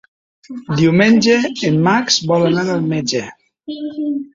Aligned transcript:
Diumenge 0.79 1.37
en 1.71 1.79
Max 1.91 2.19
vol 2.35 2.51
anar 2.51 2.67
al 2.79 2.85
metge. 2.99 3.27